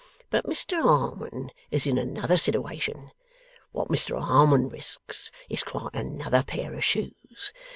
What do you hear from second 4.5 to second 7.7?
risks, is quite another pair of shoes.